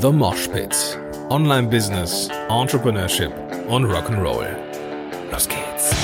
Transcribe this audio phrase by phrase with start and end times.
[0.00, 0.98] The Mosh Pit.
[1.28, 3.32] Online Business, Entrepreneurship
[3.68, 4.46] und Rock'n'Roll.
[5.30, 5.94] Los geht's.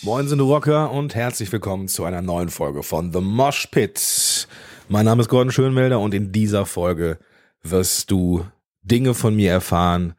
[0.00, 4.48] Moin sind Rocker und herzlich willkommen zu einer neuen Folge von The Mosh Pit.
[4.88, 7.18] Mein Name ist Gordon Schönmelder und in dieser Folge
[7.62, 8.46] wirst du
[8.80, 10.14] Dinge von mir erfahren,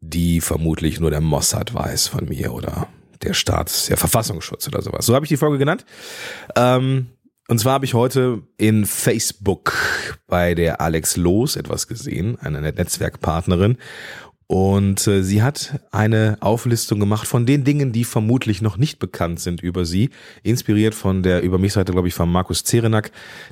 [0.00, 2.88] die vermutlich nur der Mossad weiß von mir oder
[3.24, 5.06] der Staats, der Verfassungsschutz oder sowas.
[5.06, 5.84] So habe ich die Folge genannt.
[6.56, 7.06] Ähm,
[7.48, 9.74] und zwar habe ich heute in Facebook
[10.26, 13.76] bei der Alex Loos etwas gesehen, eine Netzwerkpartnerin.
[14.46, 19.40] Und äh, sie hat eine Auflistung gemacht von den Dingen, die vermutlich noch nicht bekannt
[19.40, 20.10] sind über sie,
[20.42, 23.10] inspiriert von der über mich Seite, glaube ich, von Markus Zerenak,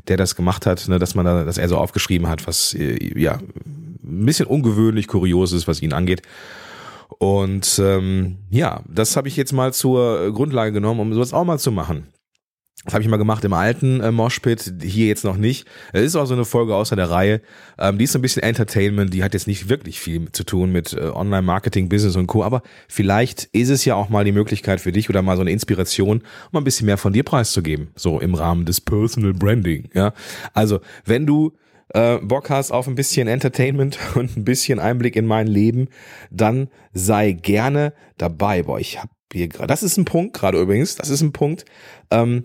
[0.09, 3.19] der das gemacht hat, ne, dass man da, dass er so aufgeschrieben hat, was äh,
[3.19, 6.23] ja ein bisschen ungewöhnlich, kurios ist, was ihn angeht.
[7.23, 11.61] Und ähm, ja, das habe ich jetzt mal zur Grundlage genommen, um sowas auch mal
[11.61, 12.09] zu machen.
[12.85, 15.69] Das habe ich mal gemacht im alten äh, Moshpit, hier jetzt noch nicht.
[15.93, 17.41] Es ist auch so eine Folge außer der Reihe.
[17.79, 20.73] Ähm, die ist so ein bisschen Entertainment, die hat jetzt nicht wirklich viel zu tun
[20.73, 22.43] mit äh, Online-Marketing, Business und Co.
[22.43, 25.53] Aber vielleicht ist es ja auch mal die Möglichkeit für dich oder mal so eine
[25.53, 27.93] Inspiration, um ein bisschen mehr von dir preiszugeben.
[27.95, 29.91] So im Rahmen des Personal Branding.
[29.95, 30.13] Ja,
[30.55, 31.53] Also wenn du
[31.95, 35.89] äh, Bock hast auf ein bisschen Entertainment und ein bisschen Einblick in mein Leben,
[36.31, 38.63] dann sei gerne dabei.
[38.63, 41.65] Boah, ich hab hier gerade, das ist ein Punkt gerade übrigens, das ist ein Punkt,
[42.11, 42.45] ähm,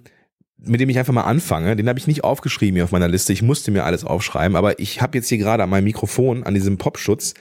[0.58, 1.76] mit dem ich einfach mal anfange.
[1.76, 3.32] Den habe ich nicht aufgeschrieben hier auf meiner Liste.
[3.32, 6.54] Ich musste mir alles aufschreiben, aber ich habe jetzt hier gerade an meinem Mikrofon, an
[6.54, 7.34] diesem Popschutz,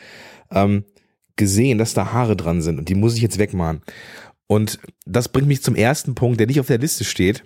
[0.50, 0.84] ähm,
[1.36, 3.82] gesehen, dass da Haare dran sind und die muss ich jetzt wegmachen.
[4.46, 7.44] Und das bringt mich zum ersten Punkt, der nicht auf der Liste steht.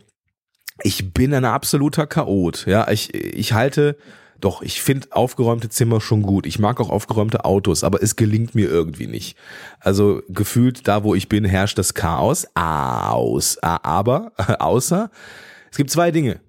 [0.83, 2.67] Ich bin ein absoluter Chaot.
[2.67, 3.97] Ja, ich, ich halte
[4.41, 6.47] doch, ich finde aufgeräumte Zimmer schon gut.
[6.47, 9.37] Ich mag auch aufgeräumte Autos, aber es gelingt mir irgendwie nicht.
[9.79, 12.47] Also gefühlt da, wo ich bin, herrscht das Chaos.
[12.55, 13.59] Aus.
[13.59, 15.11] Aber, außer,
[15.71, 16.41] es gibt zwei Dinge.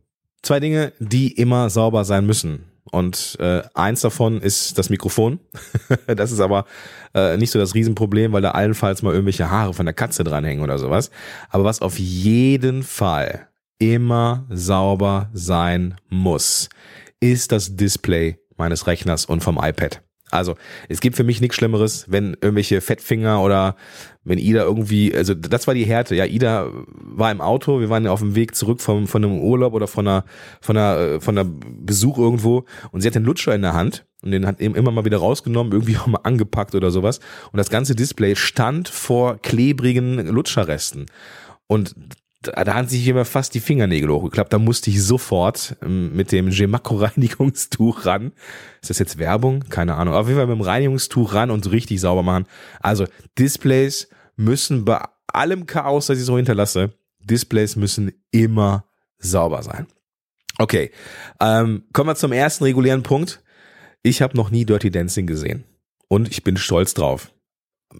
[0.42, 2.66] Zwei Dinge, die immer sauber sein müssen.
[2.92, 5.40] Und äh, eins davon ist das Mikrofon.
[6.08, 6.66] das ist aber
[7.14, 10.64] äh, nicht so das Riesenproblem, weil da allenfalls mal irgendwelche Haare von der Katze dranhängen
[10.64, 11.12] oder sowas.
[11.50, 13.48] Aber was auf jeden Fall
[13.80, 16.70] immer sauber sein muss,
[17.22, 20.02] ist das Display meines Rechners und vom iPad.
[20.32, 20.56] Also
[20.88, 23.76] es gibt für mich nichts Schlimmeres, wenn irgendwelche Fettfinger oder
[24.24, 26.16] wenn Ida irgendwie, also das war die Härte.
[26.16, 29.74] Ja, Ida war im Auto, wir waren auf dem Weg zurück vom, von einem Urlaub
[29.74, 30.24] oder von einer,
[30.62, 34.06] von einer, äh, von einer Besuch irgendwo und sie hat den Lutscher in der Hand
[34.22, 37.20] und den hat eben immer mal wieder rausgenommen, irgendwie auch mal angepackt oder sowas.
[37.52, 41.08] Und das ganze Display stand vor klebrigen Lutscherresten.
[41.68, 41.96] Und
[42.42, 44.52] da, da haben sich immer fast die Fingernägel hochgeklappt.
[44.52, 48.32] Da musste ich sofort ähm, mit dem Gemaco-Reinigungstuch ran.
[48.82, 49.64] Ist das jetzt Werbung?
[49.70, 50.14] Keine Ahnung.
[50.14, 52.46] Auf jeden Fall mit dem Reinigungstuch ran und richtig sauber machen.
[52.82, 53.06] Also
[53.38, 58.86] Displays müssen bei allem Chaos, das ich so hinterlasse, Displays müssen immer
[59.20, 59.88] sauber sein.
[60.58, 60.92] Okay,
[61.40, 63.42] ähm, kommen wir zum ersten regulären Punkt.
[64.04, 65.64] Ich habe noch nie Dirty Dancing gesehen
[66.08, 67.32] und ich bin stolz drauf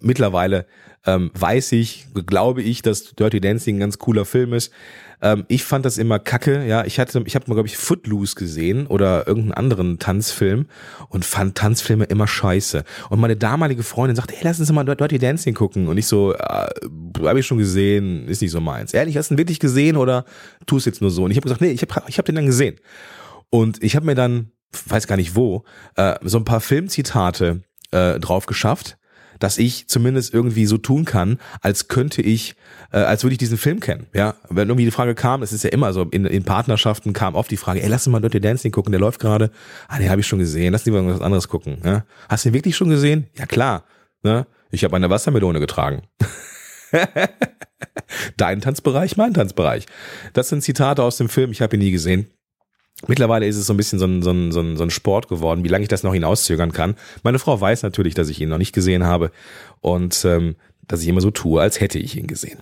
[0.00, 0.66] mittlerweile
[1.04, 4.72] ähm, weiß ich, glaube ich, dass Dirty Dancing ein ganz cooler Film ist.
[5.20, 6.84] Ähm, ich fand das immer kacke, ja.
[6.84, 10.66] Ich hatte, ich habe mal, glaube ich, Footloose gesehen oder irgendeinen anderen Tanzfilm
[11.08, 12.84] und fand Tanzfilme immer scheiße.
[13.10, 15.88] Und meine damalige Freundin sagte, hey, lass uns mal Dirty Dancing gucken.
[15.88, 16.68] Und ich so, äh,
[17.24, 18.94] habe ich schon gesehen, ist nicht so meins.
[18.94, 20.24] Ehrlich, hast du ihn wirklich gesehen oder
[20.66, 21.24] tust jetzt nur so?
[21.24, 22.76] Und ich habe gesagt, nee, ich habe ich hab den dann gesehen.
[23.50, 24.52] Und ich habe mir dann,
[24.86, 25.64] weiß gar nicht wo,
[25.96, 28.98] äh, so ein paar Filmzitate äh, drauf geschafft
[29.42, 32.54] dass ich zumindest irgendwie so tun kann, als könnte ich,
[32.92, 34.06] äh, als würde ich diesen Film kennen.
[34.14, 37.34] Ja, wenn irgendwie die Frage kam, es ist ja immer so, in, in Partnerschaften kam
[37.34, 39.50] oft die Frage, ey, lass uns mal Dirty Dancing gucken, der läuft gerade.
[39.88, 41.78] Ah, den habe ich schon gesehen, lass uns mal was anderes gucken.
[41.84, 42.04] Ja?
[42.28, 43.26] Hast du den wirklich schon gesehen?
[43.36, 43.84] Ja klar.
[44.22, 44.46] Ne?
[44.70, 46.02] Ich habe eine Wassermelone getragen.
[48.36, 49.86] Dein Tanzbereich, mein Tanzbereich.
[50.34, 52.30] Das sind Zitate aus dem Film, ich habe ihn nie gesehen.
[53.08, 55.28] Mittlerweile ist es so ein bisschen so ein, so, ein, so, ein, so ein Sport
[55.28, 56.94] geworden, wie lange ich das noch hinauszögern kann.
[57.22, 59.32] Meine Frau weiß natürlich, dass ich ihn noch nicht gesehen habe
[59.80, 62.58] und ähm, dass ich immer so tue, als hätte ich ihn gesehen.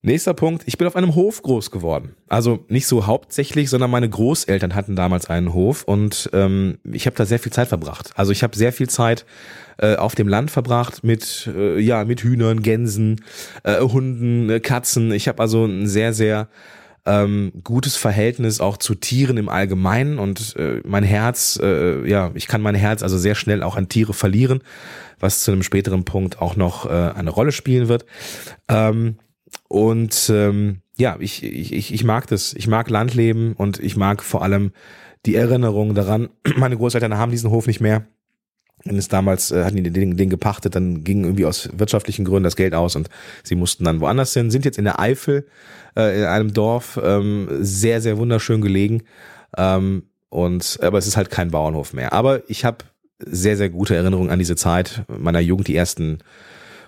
[0.00, 2.14] Nächster Punkt, ich bin auf einem Hof groß geworden.
[2.28, 7.16] Also nicht so hauptsächlich, sondern meine Großeltern hatten damals einen Hof und ähm, ich habe
[7.16, 8.12] da sehr viel Zeit verbracht.
[8.14, 9.26] Also ich habe sehr viel Zeit
[9.78, 13.24] äh, auf dem Land verbracht mit äh, ja mit Hühnern, Gänsen,
[13.64, 15.10] äh, Hunden, äh, Katzen.
[15.10, 16.48] Ich habe also ein sehr sehr
[17.08, 22.46] ähm, gutes Verhältnis auch zu Tieren im Allgemeinen und äh, mein Herz, äh, ja, ich
[22.46, 24.60] kann mein Herz also sehr schnell auch an Tiere verlieren,
[25.18, 28.04] was zu einem späteren Punkt auch noch äh, eine Rolle spielen wird.
[28.68, 29.16] Ähm,
[29.68, 32.52] und ähm, ja, ich, ich, ich mag das.
[32.54, 34.72] Ich mag Landleben und ich mag vor allem
[35.26, 36.28] die Erinnerung daran.
[36.56, 38.06] Meine Großeltern haben diesen Hof nicht mehr.
[38.84, 42.44] Dann ist damals, äh, hatten die den, den gepachtet, dann ging irgendwie aus wirtschaftlichen Gründen
[42.44, 43.08] das Geld aus und
[43.42, 45.46] sie mussten dann woanders hin, sind jetzt in der Eifel,
[45.96, 49.02] äh, in einem Dorf, ähm, sehr, sehr wunderschön gelegen.
[49.56, 52.12] Ähm, und aber es ist halt kein Bauernhof mehr.
[52.12, 52.78] Aber ich habe
[53.18, 55.68] sehr, sehr gute Erinnerungen an diese Zeit meiner Jugend.
[55.68, 56.18] Die ersten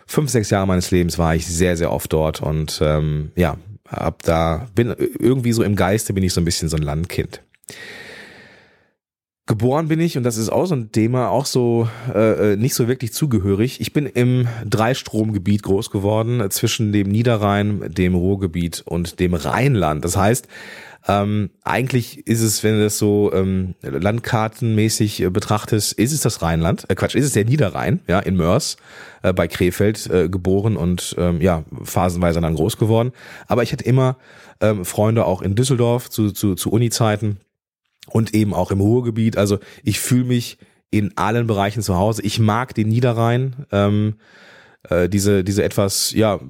[0.06, 3.56] fünf, sechs Jahre meines Lebens war ich sehr, sehr oft dort und ähm, ja,
[3.88, 7.42] hab da bin irgendwie so im Geiste bin ich so ein bisschen so ein Landkind.
[9.46, 12.74] Geboren bin ich, und das ist auch so ein Thema, auch so äh, äh, nicht
[12.74, 13.80] so wirklich zugehörig.
[13.80, 20.04] Ich bin im Dreistromgebiet groß geworden, zwischen dem Niederrhein, dem Ruhrgebiet und dem Rheinland.
[20.04, 20.46] Das heißt,
[21.08, 26.42] ähm, eigentlich ist es, wenn du das so ähm, landkartenmäßig äh, betrachtest, ist es das
[26.42, 28.76] Rheinland, äh, Quatsch, ist es der Niederrhein, ja, in Mörs,
[29.22, 33.12] äh, bei Krefeld äh, geboren und ähm, ja, phasenweise dann groß geworden.
[33.48, 34.16] Aber ich hatte immer
[34.60, 37.38] ähm, Freunde auch in Düsseldorf zu, zu, zu Uni-Zeiten
[38.10, 39.36] und eben auch im Ruhrgebiet.
[39.36, 40.58] Also ich fühle mich
[40.90, 42.22] in allen Bereichen zu Hause.
[42.22, 43.66] Ich mag den Niederrhein.
[43.70, 44.14] Ähm,
[44.88, 46.40] äh, diese, diese etwas, ja,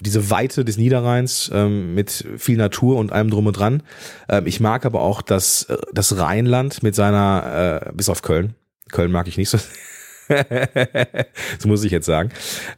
[0.00, 3.82] diese Weite des Niederrheins ähm, mit viel Natur und allem drum und dran.
[4.28, 8.54] Ähm, ich mag aber auch das, äh, das Rheinland mit seiner, äh, bis auf Köln.
[8.90, 9.58] Köln mag ich nicht so.
[10.28, 12.30] das muss ich jetzt sagen.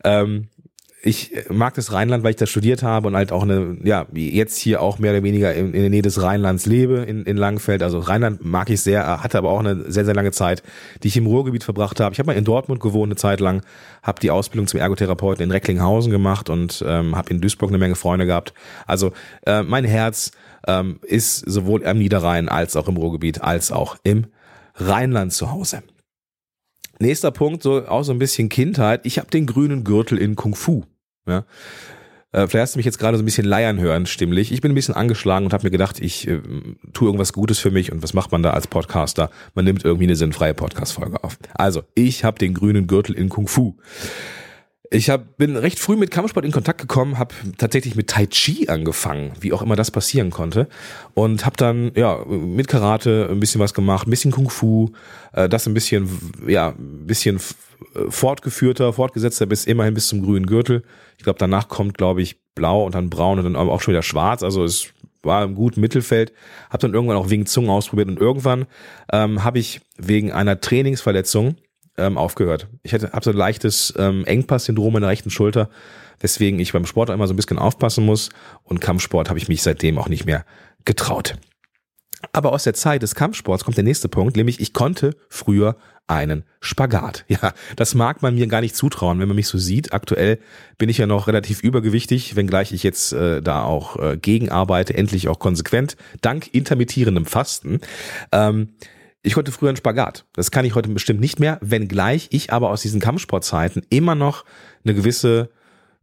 [0.02, 0.49] Ähm,
[1.02, 4.58] ich mag das Rheinland, weil ich da studiert habe und halt auch eine, ja, jetzt
[4.58, 7.82] hier auch mehr oder weniger in, in der Nähe des Rheinlands lebe, in, in Langfeld.
[7.82, 10.62] Also Rheinland mag ich sehr, hatte aber auch eine sehr, sehr lange Zeit,
[11.02, 12.12] die ich im Ruhrgebiet verbracht habe.
[12.12, 13.62] Ich habe mal in Dortmund gewohnt eine Zeit lang,
[14.02, 17.94] habe die Ausbildung zum Ergotherapeuten in Recklinghausen gemacht und ähm, habe in Duisburg eine Menge
[17.94, 18.53] Freunde gehabt.
[18.87, 19.12] Also
[19.46, 20.32] äh, mein Herz
[20.67, 24.26] ähm, ist sowohl am Niederrhein als auch im Ruhrgebiet als auch im
[24.75, 25.82] Rheinland zu Hause.
[27.00, 29.00] Nächster Punkt, so auch so ein bisschen Kindheit.
[29.05, 30.85] Ich habe den grünen Gürtel in Kung Fu.
[31.26, 31.44] Ja.
[32.32, 34.52] Äh, vielleicht hast du mich jetzt gerade so ein bisschen leiern hören, stimmlich.
[34.52, 36.41] Ich bin ein bisschen angeschlagen und habe mir gedacht, ich äh,
[36.93, 37.91] tue irgendwas Gutes für mich.
[37.91, 39.31] Und was macht man da als Podcaster?
[39.55, 41.38] Man nimmt irgendwie eine sinnfreie Podcast-Folge auf.
[41.55, 43.76] Also, ich habe den grünen Gürtel in Kung Fu.
[44.93, 48.69] Ich hab, bin recht früh mit Kampfsport in Kontakt gekommen, habe tatsächlich mit Tai Chi
[48.69, 50.69] angefangen, wie auch immer das passieren konnte.
[51.15, 54.91] Und habe dann ja mit Karate ein bisschen was gemacht, ein bisschen Kung Fu,
[55.33, 56.09] äh, das ein bisschen,
[56.49, 57.41] ja, ein bisschen
[58.09, 60.83] fortgeführter, fortgesetzter bis immerhin bis zum grünen Gürtel.
[61.19, 64.03] Ich glaube, danach kommt, glaube ich, blau und dann braun und dann auch schon wieder
[64.03, 64.43] schwarz.
[64.43, 64.89] Also es
[65.23, 66.33] war im guten Mittelfeld.
[66.69, 68.67] Habe dann irgendwann auch wegen Zungen ausprobiert und irgendwann
[69.13, 71.57] ähm, habe ich wegen einer Trainingsverletzung
[71.97, 72.69] ähm, aufgehört.
[72.83, 75.71] Ich habe so ein leichtes ähm, Engpass-Syndrom in der rechten Schulter,
[76.21, 78.31] weswegen ich beim Sport auch immer so ein bisschen aufpassen muss.
[78.63, 80.45] Und Kampfsport habe ich mich seitdem auch nicht mehr
[80.85, 81.37] getraut.
[82.33, 85.77] Aber aus der Zeit des Kampfsports kommt der nächste Punkt, nämlich ich konnte früher
[86.07, 87.25] einen Spagat.
[87.29, 89.93] Ja, das mag man mir gar nicht zutrauen, wenn man mich so sieht.
[89.93, 90.39] Aktuell
[90.77, 95.29] bin ich ja noch relativ übergewichtig, wenngleich ich jetzt äh, da auch äh, gegenarbeite, endlich
[95.29, 97.81] auch konsequent, dank intermittierendem Fasten.
[98.33, 98.71] Ähm,
[99.22, 100.25] ich konnte früher einen Spagat.
[100.32, 104.44] Das kann ich heute bestimmt nicht mehr, wenngleich ich aber aus diesen Kampfsportzeiten immer noch
[104.84, 105.50] eine gewisse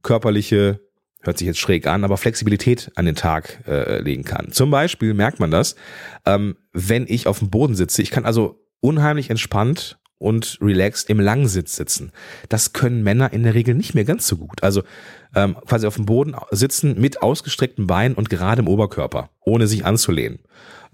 [0.04, 0.80] körperliche,
[1.22, 4.52] hört sich jetzt schräg an, aber Flexibilität an den Tag äh, legen kann.
[4.52, 5.76] Zum Beispiel merkt man das,
[6.26, 8.02] ähm, wenn ich auf dem Boden sitze.
[8.02, 12.12] Ich kann also unheimlich entspannt und relaxed im Langsitz sitzen.
[12.50, 14.64] Das können Männer in der Regel nicht mehr ganz so gut.
[14.64, 14.84] Also
[15.36, 19.86] ähm, quasi auf dem Boden sitzen mit ausgestreckten Beinen und gerade im Oberkörper, ohne sich
[19.86, 20.40] anzulehnen.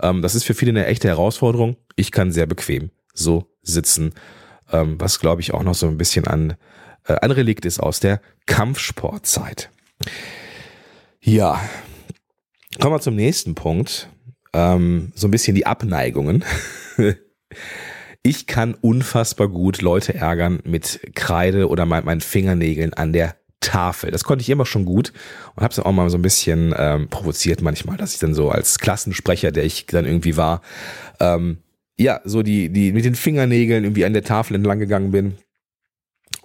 [0.02, 1.78] Ähm, das ist für viele eine echte Herausforderung.
[1.96, 4.14] Ich kann sehr bequem so sitzen,
[4.72, 6.56] ähm, was glaube ich auch noch so ein bisschen an,
[7.06, 9.70] äh, ein Relikt ist aus der Kampfsportzeit.
[11.22, 11.62] Ja,
[12.82, 14.10] kommen wir zum nächsten Punkt.
[14.54, 16.44] Ähm, so ein bisschen die Abneigungen.
[18.24, 24.12] Ich kann unfassbar gut Leute ärgern mit Kreide oder meinen Fingernägeln an der Tafel.
[24.12, 25.12] Das konnte ich immer schon gut
[25.56, 28.50] und habe es auch mal so ein bisschen ähm, provoziert manchmal, dass ich dann so
[28.50, 30.62] als Klassensprecher, der ich dann irgendwie war,
[31.20, 31.58] ähm,
[31.98, 35.38] ja, so die, die mit den Fingernägeln irgendwie an der Tafel entlang gegangen bin,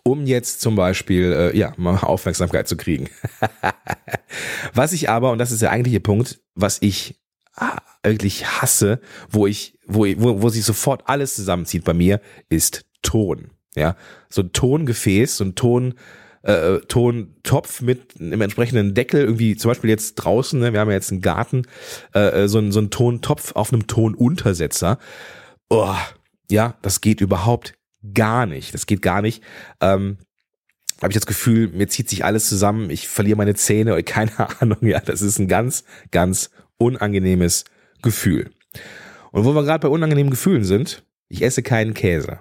[0.02, 3.08] um jetzt zum Beispiel, äh, ja, mal Aufmerksamkeit zu kriegen.
[4.74, 7.20] was ich aber, und das ist der eigentliche Punkt, was ich
[7.54, 12.84] ah, wirklich hasse, wo ich, wo, wo, wo sich sofort alles zusammenzieht bei mir, ist
[13.02, 13.50] Ton.
[13.74, 13.96] Ja,
[14.28, 15.94] so ein Tongefäß, so ein Ton,
[16.42, 20.94] äh, Tontopf mit einem entsprechenden Deckel, irgendwie zum Beispiel jetzt draußen, ne, wir haben ja
[20.94, 21.62] jetzt einen Garten,
[22.14, 24.98] äh, äh so, ein, so ein Tontopf auf einem Tonuntersetzer.
[25.68, 25.94] Oh,
[26.50, 27.74] ja, das geht überhaupt
[28.14, 28.74] gar nicht.
[28.74, 29.42] Das geht gar nicht.
[29.80, 30.18] Ähm,
[31.00, 34.78] habe ich das Gefühl, mir zieht sich alles zusammen, ich verliere meine Zähne keine Ahnung.
[34.82, 37.64] Ja, das ist ein ganz, ganz unangenehmes
[38.02, 38.50] Gefühl.
[39.32, 42.40] Und wo wir gerade bei unangenehmen Gefühlen sind, ich esse keinen Käse.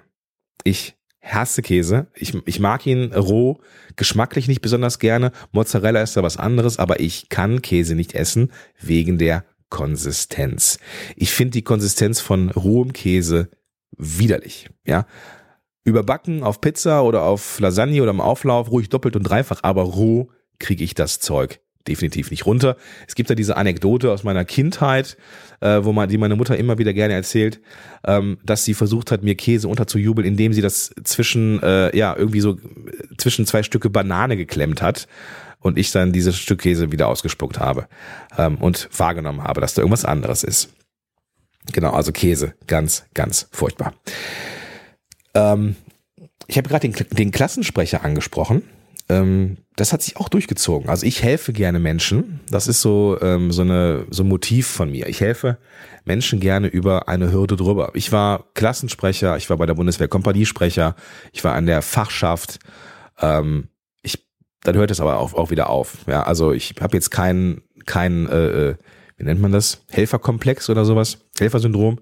[0.64, 2.08] Ich hasse Käse.
[2.14, 3.60] Ich, ich mag ihn roh,
[3.96, 5.32] geschmacklich nicht besonders gerne.
[5.52, 10.78] Mozzarella ist da was anderes, aber ich kann Käse nicht essen wegen der Konsistenz.
[11.16, 13.50] Ich finde die Konsistenz von rohem Käse
[13.96, 14.70] widerlich.
[14.86, 15.06] Ja,
[15.84, 20.30] Überbacken auf Pizza oder auf Lasagne oder im Auflauf, ruhig doppelt und dreifach, aber roh
[20.58, 22.76] kriege ich das Zeug definitiv nicht runter.
[23.06, 25.16] Es gibt da diese Anekdote aus meiner Kindheit,
[25.60, 27.60] äh, wo man, die meine Mutter immer wieder gerne erzählt,
[28.06, 32.40] ähm, dass sie versucht hat, mir Käse unterzujubeln, indem sie das zwischen, äh, ja, irgendwie
[32.40, 32.56] so
[33.16, 35.08] zwischen zwei Stücke Banane geklemmt hat
[35.60, 37.88] und ich dann dieses Stück Käse wieder ausgespuckt habe
[38.36, 40.70] ähm, und wahrgenommen habe, dass da irgendwas anderes ist.
[41.72, 43.94] Genau, also Käse, ganz, ganz furchtbar.
[45.34, 45.76] Ähm,
[46.46, 48.62] ich habe gerade den, den Klassensprecher angesprochen.
[49.08, 50.88] Ähm, das hat sich auch durchgezogen.
[50.88, 52.40] Also ich helfe gerne Menschen.
[52.50, 55.06] Das ist so ähm, so eine so ein Motiv von mir.
[55.06, 55.58] Ich helfe
[56.04, 57.92] Menschen gerne über eine Hürde drüber.
[57.94, 60.96] Ich war Klassensprecher, ich war bei der Bundeswehr Kompaniesprecher,
[61.32, 62.58] ich war an der Fachschaft.
[63.20, 63.68] Ähm,
[64.02, 64.26] ich
[64.62, 65.98] dann hört es aber auch, auch wieder auf.
[66.06, 68.74] Ja, also ich habe jetzt keinen keinen äh, äh
[69.16, 69.84] wie nennt man das?
[69.90, 71.18] Helferkomplex oder sowas?
[71.38, 71.98] Helfersyndrom.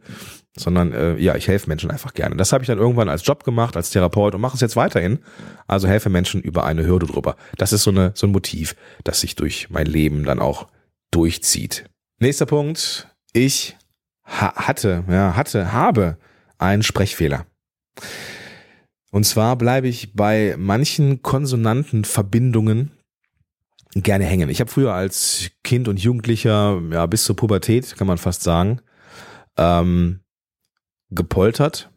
[0.59, 2.37] Sondern äh, ja, ich helfe Menschen einfach gerne.
[2.37, 5.19] Das habe ich dann irgendwann als Job gemacht, als Therapeut und mache es jetzt weiterhin.
[5.67, 7.37] Also helfe Menschen über eine Hürde drüber.
[7.59, 10.69] Das ist so, eine, so ein Motiv, das sich durch mein Leben dann auch
[11.11, 11.85] durchzieht.
[12.19, 13.09] Nächster Punkt.
[13.33, 13.77] Ich
[14.25, 16.17] ha hatte, ja, hatte, habe
[16.59, 17.47] einen Sprechfehler.
[19.11, 22.93] Und zwar bleibe ich bei manchen Konsonantenverbindungen
[23.95, 24.51] gerne hängen.
[24.51, 28.81] Ich habe früher als Kind und Jugendlicher, ja, bis zur Pubertät, kann man fast sagen,
[29.57, 30.21] ähm,
[31.11, 31.91] gepoltert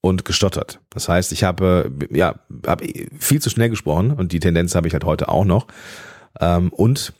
[0.00, 0.80] und gestottert.
[0.90, 2.86] Das heißt, ich habe, ja, habe
[3.18, 5.68] viel zu schnell gesprochen und die Tendenz habe ich halt heute auch noch.
[6.40, 7.14] Ähm, und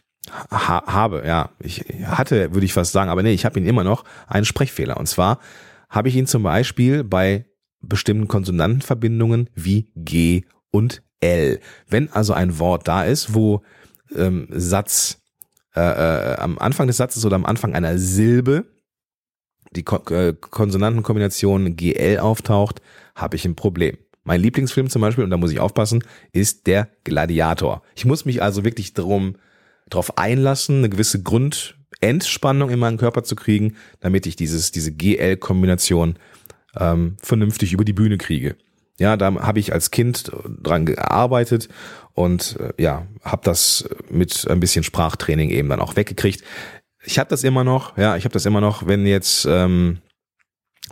[0.50, 3.84] ha habe, ja, ich hatte, würde ich fast sagen, aber nee, ich habe ihn immer
[3.84, 4.96] noch, einen Sprechfehler.
[4.96, 5.38] Und zwar
[5.88, 7.46] habe ich ihn zum Beispiel bei
[7.80, 11.60] bestimmten Konsonantenverbindungen wie G und L.
[11.88, 13.62] Wenn also ein Wort da ist, wo
[14.14, 15.18] ähm, Satz
[15.74, 18.66] äh, äh, am Anfang des Satzes oder am Anfang einer Silbe
[19.76, 22.80] die Ko äh, Konsonantenkombination GL auftaucht,
[23.14, 23.96] habe ich ein Problem.
[24.24, 27.82] Mein Lieblingsfilm zum Beispiel, und da muss ich aufpassen, ist der Gladiator.
[27.94, 29.36] Ich muss mich also wirklich darum,
[29.88, 36.16] darauf einlassen, eine gewisse Grundentspannung in meinen Körper zu kriegen, damit ich dieses, diese GL-Kombination
[36.78, 38.56] ähm, vernünftig über die Bühne kriege.
[38.98, 40.30] Ja, da habe ich als Kind
[40.62, 41.68] dran gearbeitet
[42.14, 46.44] und äh, ja, habe das mit ein bisschen Sprachtraining eben dann auch weggekriegt.
[47.04, 49.98] Ich habe das immer noch, ja, ich habe das immer noch, wenn jetzt ähm,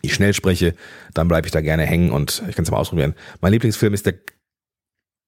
[0.02, 0.75] ich schnell spreche,
[1.14, 3.14] dann bleibe ich da gerne hängen und ich kann es mal ausprobieren.
[3.40, 4.14] Mein Lieblingsfilm ist der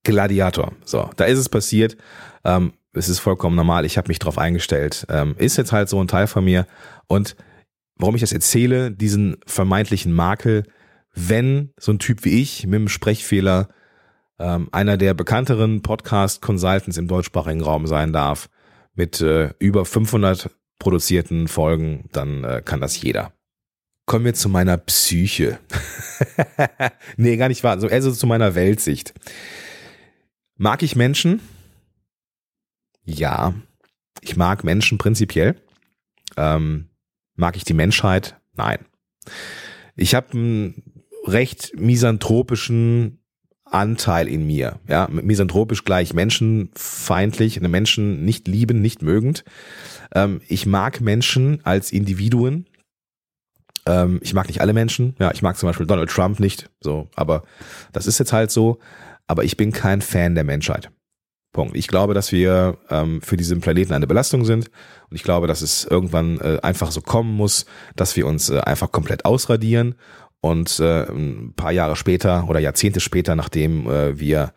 [0.05, 0.73] Gladiator.
[0.85, 1.97] So, da ist es passiert.
[2.45, 3.85] Ähm, es ist vollkommen normal.
[3.85, 5.07] Ich habe mich drauf eingestellt.
[5.09, 6.67] Ähm, ist jetzt halt so ein Teil von mir.
[7.07, 7.37] Und
[7.97, 10.65] warum ich das erzähle, diesen vermeintlichen Makel,
[11.15, 13.69] wenn so ein Typ wie ich mit einem Sprechfehler
[14.39, 18.49] ähm, einer der bekannteren Podcast-Consultants im deutschsprachigen Raum sein darf,
[18.95, 20.51] mit äh, über 500
[20.83, 23.33] produzierten Folgen, dann äh, kann das jeder.
[24.05, 25.61] Kommen wir zu meiner Psyche.
[27.17, 27.73] nee, gar nicht wahr.
[27.73, 29.15] Also, also zu meiner Weltsicht.
[30.57, 31.41] Mag ich Menschen?
[33.05, 33.55] Ja.
[34.23, 35.55] Ich mag Menschen prinzipiell.
[36.37, 36.89] Ähm,
[37.37, 38.41] mag ich die Menschheit?
[38.55, 38.85] Nein.
[39.95, 40.83] Ich habe einen
[41.27, 43.22] recht misanthropischen
[43.73, 44.79] Anteil in mir.
[44.89, 49.45] Ja, misanthropisch gleich menschenfeindlich, eine Menschen nicht lieben, nicht mögend.
[50.15, 52.67] Ähm, ich mag Menschen als Individuen.
[53.87, 55.17] Ähm, ich mag nicht alle Menschen.
[55.19, 56.71] Ja, ich mag zum Beispiel Donald Trump nicht.
[56.81, 57.43] So, aber
[57.93, 58.79] das ist jetzt halt so.
[59.27, 60.91] Aber ich bin kein Fan der Menschheit.
[61.53, 61.77] Punkt.
[61.77, 64.71] Ich glaube, dass wir ähm, für diesen Planeten eine Belastung sind
[65.11, 68.59] und ich glaube, dass es irgendwann äh, einfach so kommen muss, dass wir uns äh,
[68.61, 69.95] einfach komplett ausradieren
[70.43, 74.53] und äh, ein paar Jahre später oder Jahrzehnte später, nachdem äh, wir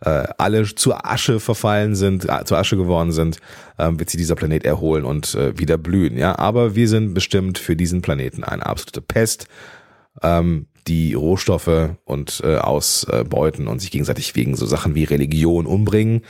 [0.00, 3.38] äh, alle zur Asche verfallen sind, äh, zur Asche geworden sind,
[3.76, 6.16] äh, wird sich dieser Planet erholen und äh, wieder blühen.
[6.16, 9.48] Ja, aber wir sind bestimmt für diesen Planeten eine absolute Pest,
[10.22, 16.22] ähm, die Rohstoffe und äh, ausbeuten und sich gegenseitig wegen so Sachen wie Religion umbringen.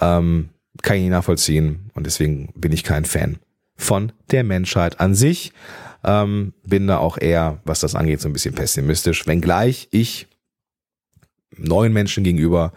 [0.00, 0.48] Ähm,
[0.82, 3.38] kann ich nicht nachvollziehen und deswegen bin ich kein Fan
[3.76, 5.52] von der Menschheit an sich.
[6.02, 10.26] Ähm, bin da auch eher, was das angeht, so ein bisschen pessimistisch, wenngleich ich
[11.56, 12.72] neuen Menschen gegenüber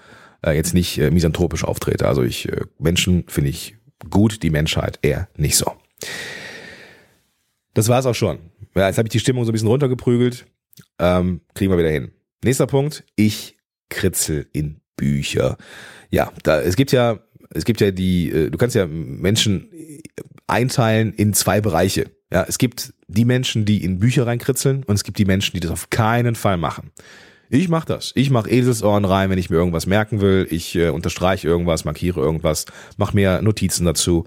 [0.46, 2.08] äh, jetzt nicht äh, misanthropisch auftrete.
[2.08, 3.78] Also ich äh, Menschen finde ich
[4.10, 5.72] gut, die Menschheit eher nicht so.
[7.74, 8.40] Das war's auch schon.
[8.76, 10.46] Ja, jetzt habe ich die Stimmung so ein bisschen runtergeprügelt.
[11.00, 12.12] Ähm, kriegen wir wieder hin.
[12.44, 13.04] Nächster Punkt.
[13.16, 13.58] Ich
[13.90, 15.58] kritzel in Bücher.
[16.10, 17.20] Ja, da, es gibt ja,
[17.52, 19.70] es gibt ja die, äh, du kannst ja Menschen
[20.54, 22.12] einteilen in zwei Bereiche.
[22.32, 25.60] Ja, es gibt die Menschen, die in Bücher reinkritzeln und es gibt die Menschen, die
[25.60, 26.92] das auf keinen Fall machen.
[27.50, 28.12] Ich mache das.
[28.16, 30.48] Ich mache Eselsohren rein, wenn ich mir irgendwas merken will.
[30.50, 32.66] Ich äh, unterstreiche irgendwas, markiere irgendwas,
[32.98, 34.26] mache mir Notizen dazu.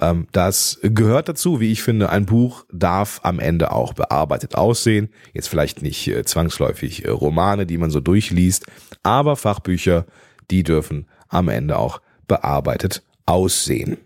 [0.00, 2.10] Ähm, das gehört dazu, wie ich finde.
[2.10, 5.08] Ein Buch darf am Ende auch bearbeitet aussehen.
[5.32, 8.66] Jetzt vielleicht nicht äh, zwangsläufig äh, Romane, die man so durchliest,
[9.02, 10.06] aber Fachbücher,
[10.50, 13.98] die dürfen am Ende auch bearbeitet aussehen.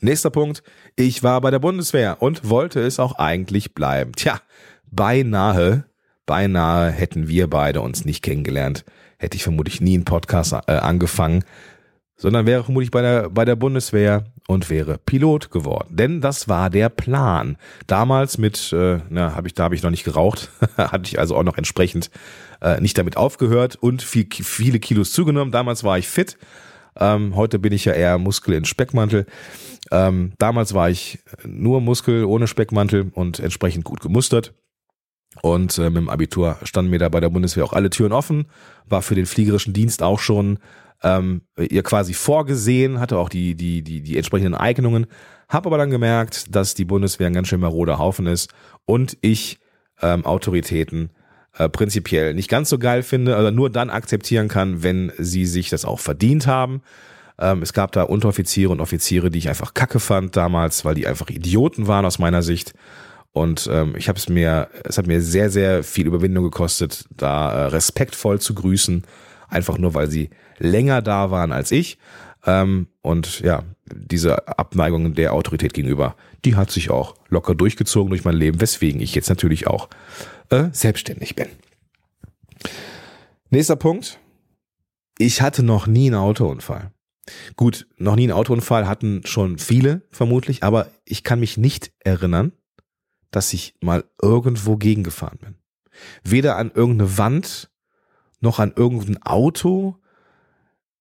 [0.00, 0.62] Nächster Punkt.
[0.94, 4.12] Ich war bei der Bundeswehr und wollte es auch eigentlich bleiben.
[4.12, 4.40] Tja,
[4.90, 5.84] beinahe,
[6.26, 8.84] beinahe hätten wir beide uns nicht kennengelernt.
[9.18, 11.44] Hätte ich vermutlich nie einen Podcast äh, angefangen,
[12.16, 15.96] sondern wäre vermutlich bei der, bei der Bundeswehr und wäre Pilot geworden.
[15.96, 17.56] Denn das war der Plan.
[17.86, 21.36] Damals mit, äh, na, hab ich, da habe ich noch nicht geraucht, hatte ich also
[21.36, 22.10] auch noch entsprechend
[22.60, 25.52] äh, nicht damit aufgehört und viel, viele Kilos zugenommen.
[25.52, 26.36] Damals war ich fit.
[26.98, 29.26] Ähm, heute bin ich ja eher Muskel in Speckmantel.
[29.90, 34.54] Ähm, damals war ich nur Muskel ohne Speckmantel und entsprechend gut gemustert.
[35.42, 38.46] Und äh, mit dem Abitur standen mir da bei der Bundeswehr auch alle Türen offen,
[38.86, 40.58] war für den fliegerischen Dienst auch schon
[41.02, 45.06] ähm, ihr quasi vorgesehen, hatte auch die, die, die, die entsprechenden Eignungen,
[45.48, 48.52] habe aber dann gemerkt, dass die Bundeswehr ein ganz schön maroder Haufen ist
[48.86, 49.58] und ich
[50.00, 51.10] ähm, Autoritäten
[51.58, 55.70] äh, prinzipiell nicht ganz so geil finde, also nur dann akzeptieren kann, wenn sie sich
[55.70, 56.82] das auch verdient haben.
[57.38, 61.06] Ähm, es gab da Unteroffiziere und Offiziere, die ich einfach kacke fand damals, weil die
[61.06, 62.74] einfach Idioten waren aus meiner Sicht.
[63.32, 67.52] Und ähm, ich habe es mir, es hat mir sehr, sehr viel Überwindung gekostet, da
[67.52, 69.04] äh, respektvoll zu grüßen,
[69.48, 71.98] einfach nur weil sie länger da waren als ich.
[72.46, 78.24] Ähm, und ja, diese Abneigung der Autorität gegenüber, die hat sich auch locker durchgezogen durch
[78.24, 79.88] mein Leben, weswegen ich jetzt natürlich auch
[80.50, 81.48] äh, selbstständig bin.
[83.50, 84.18] Nächster Punkt.
[85.18, 86.92] Ich hatte noch nie einen Autounfall.
[87.56, 92.52] Gut, noch nie einen Autounfall hatten schon viele vermutlich, aber ich kann mich nicht erinnern,
[93.30, 95.54] dass ich mal irgendwo gegengefahren bin.
[96.22, 97.70] Weder an irgendeine Wand
[98.40, 99.96] noch an irgendein Auto.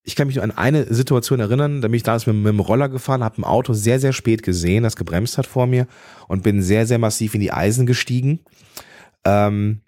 [0.03, 2.59] Ich kann mich nur an eine Situation erinnern, da bin ich da mit, mit dem
[2.59, 5.87] Roller gefahren, habe ein Auto sehr, sehr spät gesehen, das gebremst hat vor mir
[6.27, 8.39] und bin sehr, sehr massiv in die Eisen gestiegen.
[9.25, 9.81] Ähm,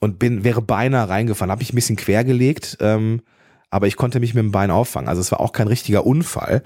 [0.00, 2.78] und bin, wäre beinahe reingefahren, habe ich ein bisschen quergelegt.
[2.80, 3.22] Ähm,
[3.70, 5.08] aber ich konnte mich mit dem Bein auffangen.
[5.08, 6.62] Also es war auch kein richtiger Unfall.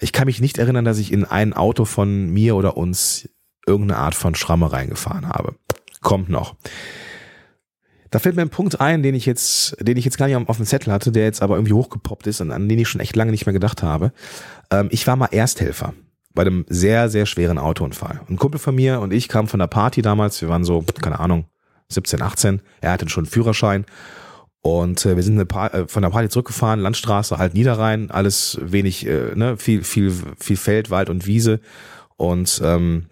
[0.00, 3.28] Ich kann mich nicht erinnern, dass ich in ein Auto von mir oder uns
[3.66, 5.54] irgendeine Art von Schramme reingefahren habe.
[6.00, 6.56] Kommt noch.
[8.10, 10.56] Da fällt mir ein Punkt ein, den ich jetzt, den ich jetzt gar nicht auf
[10.56, 13.14] dem Zettel hatte, der jetzt aber irgendwie hochgepoppt ist und an den ich schon echt
[13.14, 14.12] lange nicht mehr gedacht habe.
[14.72, 15.94] Ähm, ich war mal Ersthelfer
[16.34, 18.20] bei einem sehr, sehr schweren Autounfall.
[18.28, 21.20] Ein Kumpel von mir und ich kamen von der Party damals, wir waren so, keine
[21.20, 21.46] Ahnung,
[21.88, 23.84] 17, 18, er hatte schon einen Führerschein
[24.62, 29.34] und äh, wir sind äh, von der Party zurückgefahren, Landstraße, halt Niederrhein, alles wenig, äh,
[29.34, 31.60] ne, viel, viel, viel Feld, Wald und Wiese.
[32.16, 33.06] Und ähm,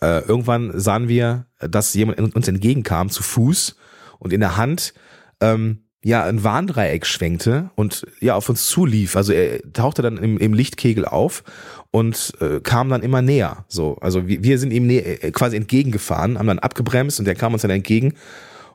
[0.00, 3.76] äh, irgendwann sahen wir, dass jemand uns entgegenkam zu Fuß
[4.20, 4.94] und in der Hand
[5.40, 9.16] ähm, ja ein Warndreieck schwenkte und ja auf uns zulief.
[9.16, 11.44] Also er tauchte dann im, im Lichtkegel auf
[11.90, 13.64] und äh, kam dann immer näher.
[13.68, 17.52] So, also wir, wir sind ihm äh, quasi entgegengefahren, haben dann abgebremst und der kam
[17.52, 18.14] uns dann entgegen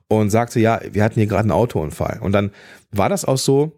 [0.08, 2.20] und sagte, ja, wir hatten hier gerade einen Autounfall.
[2.22, 2.52] Und dann
[2.92, 3.78] war das auch so,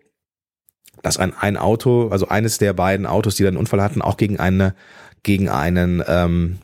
[1.02, 4.18] dass ein, ein Auto, also eines der beiden Autos, die dann einen Unfall hatten, auch
[4.18, 4.76] gegen eine,
[5.24, 6.60] gegen einen ähm,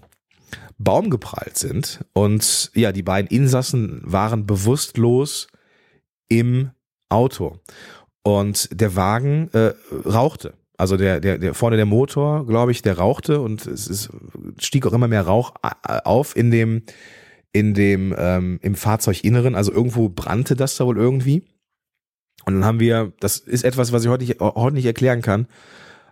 [0.77, 2.01] Baum geprallt sind.
[2.13, 5.47] Und ja, die beiden Insassen waren bewusstlos
[6.29, 6.71] im
[7.09, 7.59] Auto.
[8.23, 9.73] Und der Wagen äh,
[10.05, 10.53] rauchte.
[10.77, 14.09] Also der, der, der vorne der Motor, glaube ich, der rauchte und es ist,
[14.59, 16.83] stieg auch immer mehr Rauch äh, auf in dem,
[17.53, 19.55] in dem, ähm, im Fahrzeuginneren.
[19.55, 21.43] Also irgendwo brannte das da wohl irgendwie.
[22.45, 25.47] Und dann haben wir, das ist etwas, was ich heute nicht, heute nicht erklären kann,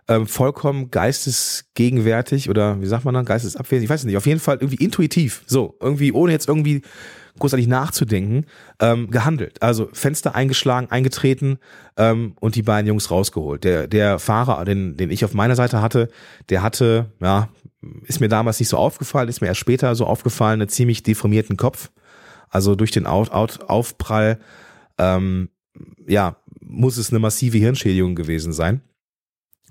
[0.08, 4.58] ähm, vollkommen geistesgegenwärtig oder wie sagt man dann, geistesabwesend, ich weiß nicht, auf jeden Fall
[4.60, 6.82] irgendwie intuitiv, so, irgendwie ohne jetzt irgendwie
[7.38, 8.46] großartig nachzudenken,
[8.80, 9.60] ähm, gehandelt.
[9.62, 11.58] Also Fenster eingeschlagen, eingetreten
[11.96, 13.64] ähm, und die beiden Jungs rausgeholt.
[13.64, 16.08] Der, der Fahrer, den, den ich auf meiner Seite hatte,
[16.48, 17.48] der hatte, ja,
[18.04, 21.56] ist mir damals nicht so aufgefallen, ist mir erst später so aufgefallen, einen ziemlich deformierten
[21.56, 21.90] Kopf.
[22.48, 24.38] Also durch den Out, Out, Aufprall,
[24.96, 25.48] ähm,
[26.06, 28.80] ja, muss es eine massive Hirnschädigung gewesen sein.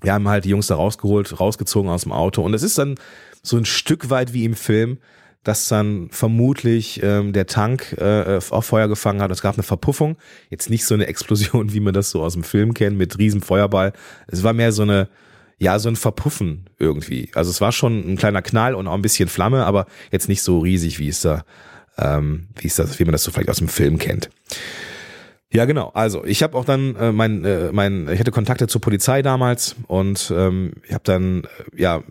[0.04, 2.96] Wir haben halt die Jungs da rausgeholt, rausgezogen aus dem Auto und es ist dann
[3.42, 4.98] so ein Stück weit wie im Film,
[5.44, 9.30] dass dann vermutlich ähm, der Tank äh, auf Feuer gefangen hat.
[9.30, 10.16] Es gab eine Verpuffung.
[10.48, 13.42] Jetzt nicht so eine Explosion, wie man das so aus dem Film kennt, mit riesen
[13.42, 13.92] Feuerball.
[14.26, 15.08] Es war mehr so eine,
[15.58, 17.30] ja, so ein Verpuffen irgendwie.
[17.34, 20.42] Also es war schon ein kleiner Knall und auch ein bisschen Flamme, aber jetzt nicht
[20.42, 21.44] so riesig, wie es da,
[21.98, 24.30] ähm, wie es das, wie man das so vielleicht aus dem Film kennt.
[25.54, 25.92] Ja, genau.
[25.94, 29.76] Also ich habe auch dann äh, mein, äh, mein, ich hatte Kontakte zur Polizei damals
[29.86, 32.02] und ähm, ich habe dann äh, ja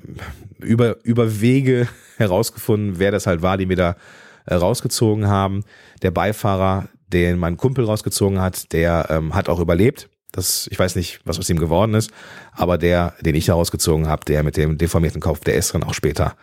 [0.61, 3.97] über über Wege herausgefunden, wer das halt war, die mir da
[4.45, 5.65] äh, rausgezogen haben.
[6.03, 10.07] Der Beifahrer, den mein Kumpel rausgezogen hat, der ähm, hat auch überlebt.
[10.31, 12.11] Das, ich weiß nicht, was aus ihm geworden ist,
[12.53, 15.83] aber der, den ich da rausgezogen habe, der mit dem deformierten Kopf, der ist dann
[15.83, 16.37] auch später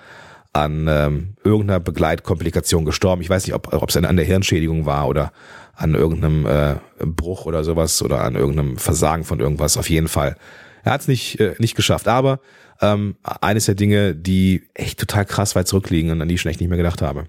[0.53, 3.23] an ähm, irgendeiner Begleitkomplikation gestorben.
[3.23, 5.33] Ich weiß nicht, ob es an der Hirnschädigung war oder
[5.81, 9.79] an irgendeinem äh, Bruch oder sowas oder an irgendeinem Versagen von irgendwas.
[9.79, 10.37] Auf jeden Fall.
[10.85, 12.07] Er hat es nicht, äh, nicht geschafft.
[12.07, 12.41] Aber
[12.83, 16.51] ähm, eines der Dinge, die echt total krass weit zurückliegen und an die ich schon
[16.51, 17.29] echt nicht mehr gedacht habe.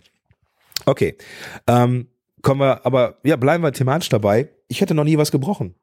[0.86, 1.16] Okay.
[1.66, 2.08] Ähm,
[2.42, 4.50] kommen wir, aber ja, bleiben wir thematisch dabei.
[4.68, 5.76] Ich hätte noch nie was gebrochen.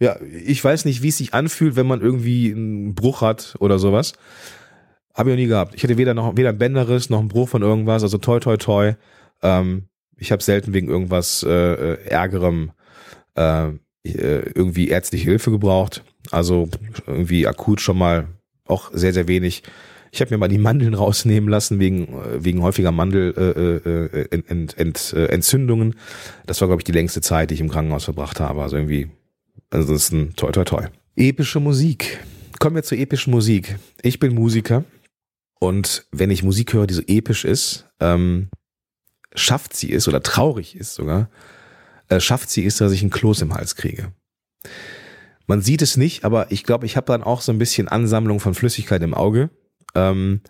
[0.00, 3.78] Ja, ich weiß nicht, wie es sich anfühlt, wenn man irgendwie einen Bruch hat oder
[3.78, 4.14] sowas.
[5.14, 5.74] Habe ich noch nie gehabt.
[5.76, 8.02] Ich hatte weder noch weder ein Bänderriss noch einen Bruch von irgendwas.
[8.02, 8.94] Also toi toi toi.
[9.42, 12.72] Ähm, ich habe selten wegen irgendwas äh, äh Ärgerem
[13.36, 13.70] äh,
[14.14, 16.04] äh, irgendwie ärztliche Hilfe gebraucht.
[16.30, 16.68] Also
[17.06, 18.26] irgendwie akut schon mal
[18.66, 19.62] auch sehr, sehr wenig.
[20.12, 25.92] Ich habe mir mal die Mandeln rausnehmen lassen wegen, äh, wegen häufiger Mandelentzündungen.
[25.92, 28.62] Äh, äh, das war, glaube ich, die längste Zeit, die ich im Krankenhaus verbracht habe.
[28.62, 29.08] Also irgendwie,
[29.70, 30.86] ansonsten toi toi toi.
[31.16, 32.20] Epische Musik.
[32.58, 33.76] Kommen wir zur epischen Musik.
[34.02, 34.84] Ich bin Musiker
[35.58, 38.48] und wenn ich Musik höre, die so episch ist, ähm,
[39.34, 41.28] schafft sie es oder traurig ist sogar,
[42.08, 44.12] äh, schafft sie es, dass ich einen Kloß im Hals kriege.
[45.46, 48.40] Man sieht es nicht, aber ich glaube, ich habe dann auch so ein bisschen Ansammlung
[48.40, 49.50] von Flüssigkeit im Auge.
[49.94, 50.40] Ähm,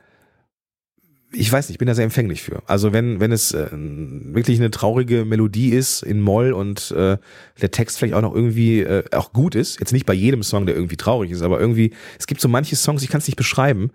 [1.32, 2.62] ich weiß nicht, ich bin da sehr empfänglich für.
[2.66, 7.18] Also wenn, wenn es äh, wirklich eine traurige Melodie ist in Moll und äh,
[7.60, 10.66] der Text vielleicht auch noch irgendwie äh, auch gut ist, jetzt nicht bei jedem Song,
[10.66, 13.36] der irgendwie traurig ist, aber irgendwie, es gibt so manche Songs, ich kann es nicht
[13.36, 13.90] beschreiben,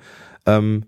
[0.46, 0.86] ähm,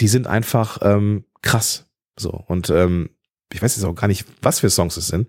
[0.00, 1.86] die sind einfach ähm, krass.
[2.18, 2.30] So.
[2.46, 3.10] Und ähm,
[3.52, 5.28] ich weiß jetzt auch gar nicht, was für Songs es sind.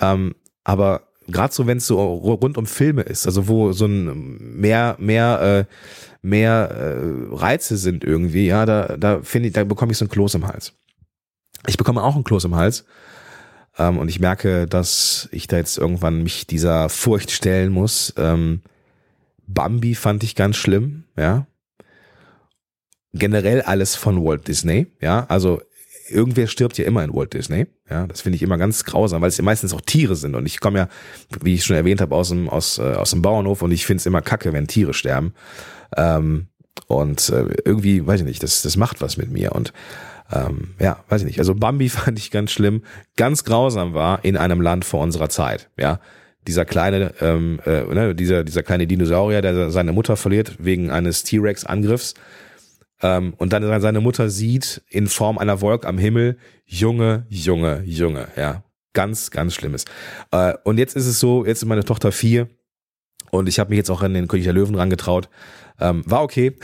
[0.00, 4.58] Ähm, aber gerade so, wenn es so rund um Filme ist, also wo so ein
[4.58, 5.74] mehr, mehr, äh,
[6.26, 10.10] mehr äh, Reize sind irgendwie, ja, da, da finde ich, da bekomme ich so ein
[10.10, 10.72] Kloß im Hals.
[11.66, 12.84] Ich bekomme auch ein Kloß im Hals.
[13.78, 18.12] Ähm, und ich merke, dass ich da jetzt irgendwann mich dieser Furcht stellen muss.
[18.16, 18.62] Ähm,
[19.46, 21.46] Bambi fand ich ganz schlimm, ja.
[23.14, 25.24] Generell alles von Walt Disney, ja.
[25.28, 25.62] Also
[26.08, 27.66] irgendwer stirbt ja immer in Walt Disney.
[27.88, 30.34] Ja, das finde ich immer ganz grausam, weil es ja meistens auch Tiere sind.
[30.34, 30.88] Und ich komme ja,
[31.42, 34.00] wie ich schon erwähnt habe, aus dem, aus, äh, aus dem Bauernhof und ich finde
[34.00, 35.34] es immer kacke, wenn Tiere sterben.
[35.96, 36.48] Ähm,
[36.86, 39.52] und äh, irgendwie, weiß ich nicht, das, das macht was mit mir.
[39.52, 39.72] Und
[40.32, 41.38] ähm, ja, weiß ich nicht.
[41.38, 42.82] Also Bambi fand ich ganz schlimm,
[43.16, 45.70] ganz grausam war in einem Land vor unserer Zeit.
[45.78, 46.00] Ja,
[46.46, 51.22] dieser kleine, ähm, äh, ne, dieser, dieser kleine Dinosaurier, der seine Mutter verliert wegen eines
[51.24, 52.14] T-Rex-Angriffs
[53.02, 58.28] ähm, und dann seine Mutter sieht in Form einer Wolke am Himmel, Junge, Junge, Junge,
[58.36, 58.64] ja.
[58.94, 59.84] Ganz, ganz Schlimmes.
[60.32, 62.48] Äh, und jetzt ist es so, jetzt ist meine Tochter vier
[63.30, 65.28] und ich habe mich jetzt auch an den König der Löwen rangetraut.
[65.78, 66.56] Ähm, war okay.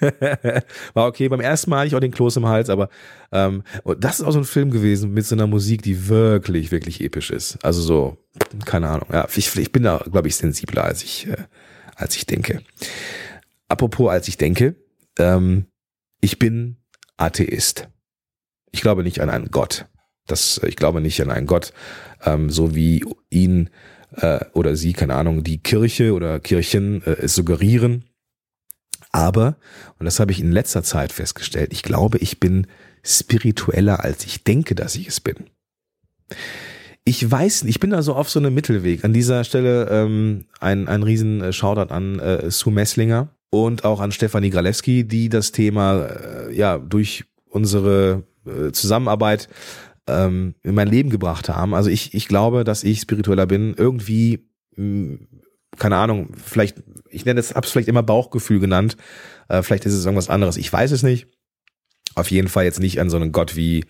[0.94, 1.28] war okay.
[1.28, 2.88] Beim ersten Mal hatte ich auch den Kloß im Hals, aber
[3.32, 3.62] ähm,
[3.98, 7.30] das ist auch so ein Film gewesen mit so einer Musik, die wirklich, wirklich episch
[7.30, 7.58] ist.
[7.62, 8.16] Also so,
[8.64, 9.08] keine Ahnung.
[9.12, 11.36] Ja, ich, ich bin da, glaube ich, sensibler, als ich, äh,
[11.94, 12.62] als ich denke.
[13.68, 14.76] Apropos, als ich denke,
[15.18, 15.66] ähm,
[16.20, 16.76] ich bin
[17.16, 17.88] Atheist.
[18.72, 19.86] Ich glaube nicht an einen Gott.
[20.26, 21.72] Das, ich glaube nicht an einen Gott,
[22.24, 23.70] ähm, so wie ihn
[24.16, 28.04] äh, oder sie, keine Ahnung, die Kirche oder Kirchen äh, es suggerieren.
[29.12, 29.56] Aber,
[29.98, 32.66] und das habe ich in letzter Zeit festgestellt, ich glaube, ich bin
[33.02, 35.48] spiritueller, als ich denke, dass ich es bin.
[37.04, 39.04] Ich weiß, ich bin da so auf so einem Mittelweg.
[39.04, 44.00] An dieser Stelle ähm, ein, ein riesen äh, Shoutout an äh, Sue Messlinger, und auch
[44.00, 49.48] an Stefanie Gralewski, die das Thema äh, ja durch unsere äh, Zusammenarbeit
[50.06, 51.74] ähm, in mein Leben gebracht haben.
[51.74, 53.74] Also ich, ich glaube, dass ich spiritueller bin.
[53.76, 55.28] Irgendwie, mh, hm,
[55.78, 58.96] keine Ahnung, vielleicht, ich nenne es, hab's vielleicht immer Bauchgefühl genannt.
[59.48, 60.56] Äh, vielleicht ist es irgendwas anderes.
[60.56, 61.28] Ich weiß es nicht.
[62.14, 63.84] Auf jeden Fall jetzt nicht an so einen Gott wie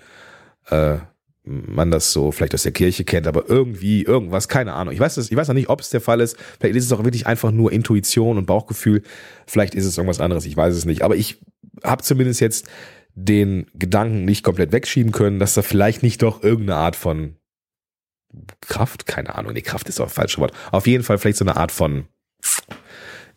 [0.68, 0.98] äh,
[1.46, 4.92] man das so vielleicht aus der Kirche kennt, aber irgendwie irgendwas, keine Ahnung.
[4.92, 6.36] Ich weiß das, ich weiß noch nicht, ob es der Fall ist.
[6.58, 9.02] Vielleicht ist es auch wirklich einfach nur Intuition und Bauchgefühl.
[9.46, 10.44] Vielleicht ist es irgendwas anderes.
[10.44, 11.02] Ich weiß es nicht.
[11.02, 11.40] Aber ich
[11.84, 12.66] habe zumindest jetzt
[13.14, 17.36] den Gedanken nicht komplett wegschieben können, dass da vielleicht nicht doch irgendeine Art von
[18.60, 20.52] Kraft, keine Ahnung, nee, Kraft ist auch falsche Wort.
[20.72, 22.06] Auf jeden Fall vielleicht so eine Art von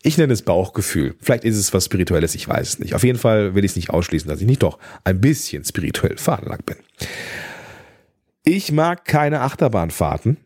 [0.02, 1.14] ich nenne es Bauchgefühl.
[1.20, 2.94] Vielleicht ist es was Spirituelles, ich weiß es nicht.
[2.94, 6.16] Auf jeden Fall will ich es nicht ausschließen, dass ich nicht doch ein bisschen spirituell
[6.16, 6.76] veranlagt bin.
[8.44, 10.38] Ich mag keine Achterbahnfahrten,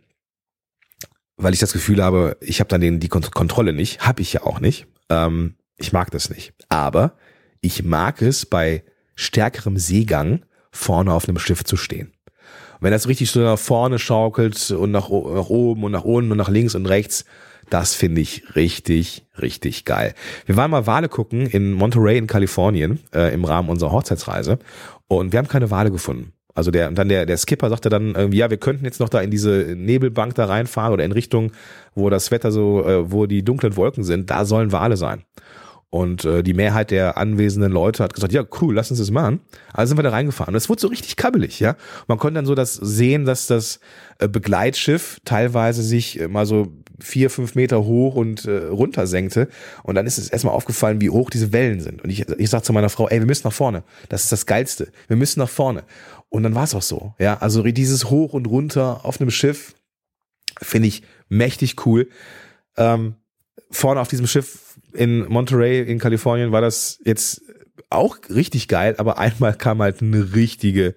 [1.37, 4.07] weil ich das Gefühl habe, ich habe dann den, die Kontrolle nicht.
[4.07, 4.87] Hab ich ja auch nicht.
[5.09, 6.55] Ähm, ich mag das nicht.
[6.69, 7.17] Aber
[7.61, 8.83] ich mag es, bei
[9.15, 12.13] stärkerem Seegang vorne auf einem Schiff zu stehen.
[12.81, 16.39] Wenn das richtig so nach vorne schaukelt und nach, nach oben und nach unten und
[16.39, 17.25] nach links und rechts,
[17.71, 20.15] das finde ich richtig, richtig geil.
[20.45, 24.59] Wir waren mal Wale gucken in Monterey in Kalifornien äh, im Rahmen unserer Hochzeitsreise
[25.07, 26.34] und wir haben keine Wale gefunden.
[26.55, 29.09] Also der, und dann der, der Skipper sagte dann, irgendwie, ja, wir könnten jetzt noch
[29.09, 31.51] da in diese Nebelbank da reinfahren oder in Richtung,
[31.95, 35.25] wo das Wetter so, äh, wo die dunklen Wolken sind, da sollen Wale sein.
[35.95, 39.41] Und äh, die Mehrheit der anwesenden Leute hat gesagt, ja, cool, lass uns das machen.
[39.73, 40.53] Also sind wir da reingefahren.
[40.53, 41.77] Und es wurde so richtig kabbelig, ja.
[42.09, 43.79] Man konnte dann so das sehen, dass das
[44.19, 49.49] äh, Begleitschiff teilweise sich äh, mal so vier, fünf Meter hoch und äh, runter senkte.
[49.83, 52.03] Und dann ist es erstmal aufgefallen, wie hoch diese Wellen sind.
[52.03, 53.83] Und ich, ich sag zu meiner Frau, ey, wir müssen nach vorne.
[54.09, 54.89] Das ist das Geilste.
[55.09, 55.85] Wir müssen nach vorne.
[56.29, 57.15] Und dann war es auch so.
[57.19, 59.75] Ja, also dieses Hoch und runter auf einem Schiff
[60.61, 62.09] finde ich mächtig cool.
[62.77, 63.15] Ähm,
[63.71, 67.43] vorne auf diesem Schiff in Monterey in Kalifornien war das jetzt
[67.91, 70.95] auch richtig geil, aber einmal kam halt eine richtige,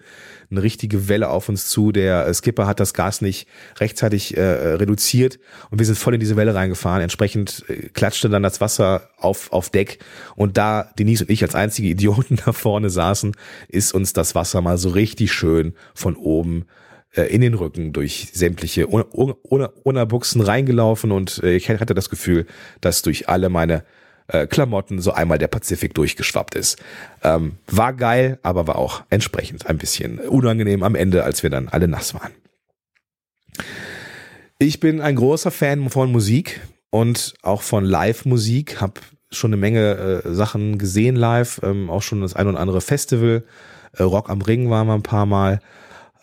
[0.49, 1.91] eine richtige Welle auf uns zu.
[1.91, 3.47] Der Skipper hat das Gas nicht
[3.79, 7.01] rechtzeitig äh, reduziert und wir sind voll in diese Welle reingefahren.
[7.01, 9.99] Entsprechend äh, klatschte dann das Wasser auf, auf Deck
[10.35, 13.35] und da Denise und ich als einzige Idioten da vorne saßen,
[13.67, 16.65] ist uns das Wasser mal so richtig schön von oben
[17.13, 22.45] äh, in den Rücken durch sämtliche Unabuchsen reingelaufen und äh, ich hatte das Gefühl,
[22.81, 23.83] dass durch alle meine
[24.27, 26.77] äh, Klamotten so einmal der Pazifik durchgeschwappt ist.
[27.23, 31.67] Ähm, war geil, aber war auch entsprechend ein bisschen unangenehm am Ende, als wir dann
[31.67, 32.31] alle nass waren.
[34.59, 40.23] Ich bin ein großer Fan von Musik und auch von Live-Musik, habe schon eine Menge
[40.25, 43.43] äh, Sachen gesehen live, ähm, auch schon das ein oder andere Festival.
[43.93, 45.59] Äh, Rock am Ring waren wir ein paar Mal.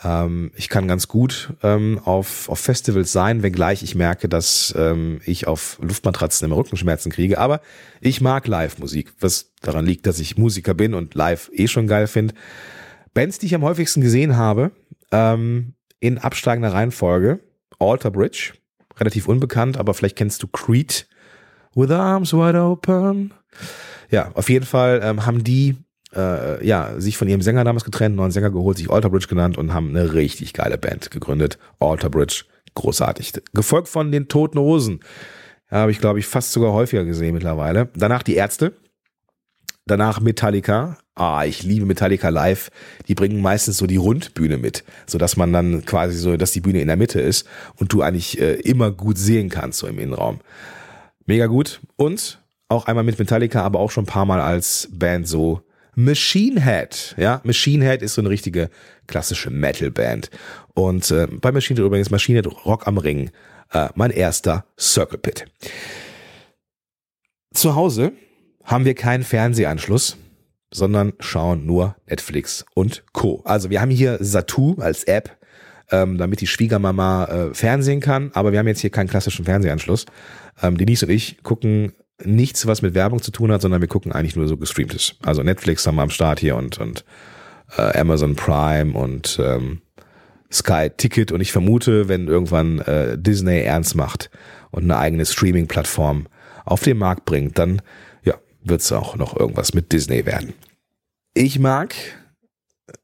[0.04, 5.20] Ähm, ich kann ganz gut ähm, auf, auf Festivals sein, wenngleich ich merke, dass ähm,
[5.24, 7.38] ich auf Luftmatratzen immer Rückenschmerzen kriege.
[7.38, 7.60] Aber
[8.00, 12.06] ich mag Live-Musik, was daran liegt, dass ich Musiker bin und live eh schon geil
[12.06, 12.34] finde.
[13.14, 14.72] Bands, die ich am häufigsten gesehen habe,
[15.10, 17.40] ähm, in absteigender Reihenfolge,
[17.78, 18.52] Alter Bridge,
[18.98, 21.08] relativ unbekannt, aber vielleicht kennst du Creed,
[21.74, 23.32] With Arms Wide Open.
[24.10, 25.76] Ja, auf jeden Fall ähm, haben die
[26.14, 29.59] äh, ja, sich von ihrem Sänger damals getrennt, neuen Sänger geholt, sich Alter Bridge genannt
[29.59, 31.59] und haben eine richtig geile Band gegründet.
[31.81, 33.33] Alter Bridge, großartig.
[33.53, 35.00] Gefolgt von den Toten Hosen.
[35.70, 37.88] Ja, habe ich, glaube ich, fast sogar häufiger gesehen mittlerweile.
[37.94, 38.74] Danach die Ärzte.
[39.87, 40.98] Danach Metallica.
[41.14, 42.70] Ah, ich liebe Metallica live.
[43.07, 46.61] Die bringen meistens so die Rundbühne mit, so dass man dann quasi so, dass die
[46.61, 47.46] Bühne in der Mitte ist
[47.77, 50.40] und du eigentlich äh, immer gut sehen kannst so im Innenraum.
[51.27, 51.81] Mega gut.
[51.96, 55.63] Und auch einmal mit Metallica, aber auch schon ein paar Mal als Band so
[55.94, 57.14] Machine Head.
[57.18, 58.70] Ja, Machine Head ist so eine richtige
[59.07, 60.30] klassische Metal-Band.
[60.74, 63.30] Und äh, bei Machine Head übrigens Machine Head Rock am Ring.
[63.72, 65.46] Äh, mein erster Circle Pit.
[67.52, 68.12] Zu Hause
[68.64, 70.16] haben wir keinen Fernsehanschluss,
[70.72, 73.42] sondern schauen nur Netflix und Co.
[73.44, 75.37] Also wir haben hier Satu als App,
[75.90, 80.07] ähm, damit die Schwiegermama äh, Fernsehen kann, aber wir haben jetzt hier keinen klassischen Fernsehanschluss.
[80.62, 84.12] Ähm, Denise und ich gucken nichts, was mit Werbung zu tun hat, sondern wir gucken
[84.12, 85.16] eigentlich nur so gestreamtes.
[85.22, 87.05] Also Netflix haben wir am Start hier und, und
[87.77, 89.81] äh, Amazon Prime und ähm,
[90.53, 94.31] Sky Ticket und ich vermute, wenn irgendwann äh, Disney ernst macht
[94.70, 96.29] und eine eigene Streaming-Plattform
[96.64, 97.83] auf den Markt bringt, dann
[98.22, 100.55] ja, wird es auch noch irgendwas mit Disney werden.
[101.35, 101.94] Ich mag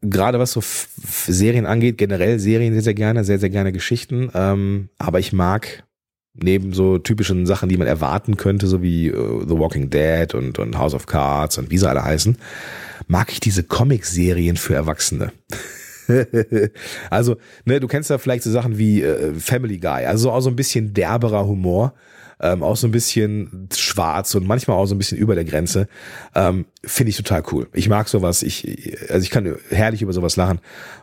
[0.02, 4.88] gerade was so Serien angeht, generell Serien sehr, sehr gerne, sehr, sehr gerne Geschichten, ähm,
[4.98, 5.84] aber ich mag
[6.34, 10.58] neben so typischen Sachen, die man erwarten könnte, so wie uh, The Walking Dead und,
[10.58, 12.36] und House of Cards und wie sie alle heißen,
[13.08, 15.32] mag ich diese Comic-Serien für Erwachsene.
[17.10, 20.50] also, ne, du kennst ja vielleicht so Sachen wie äh, Family Guy, also auch so
[20.50, 21.94] ein bisschen derberer Humor,
[22.40, 25.88] ähm, auch so ein bisschen schwarz und manchmal auch so ein bisschen über der Grenze.
[26.34, 27.68] Ähm, Finde ich total cool.
[27.74, 30.60] Ich mag sowas, ich, also ich kann herrlich über sowas lachen.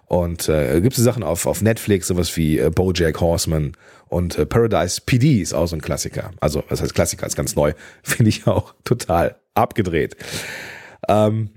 [0.08, 3.74] Und äh, gibt es Sachen auf, auf Netflix, sowas wie äh, Bojack Horseman
[4.10, 6.32] und äh, Paradise PD ist auch so ein Klassiker.
[6.39, 7.74] Also, das heißt Klassiker ist ganz neu.
[8.04, 10.15] Finde ich auch total abgedreht.
[11.08, 11.50] Ähm,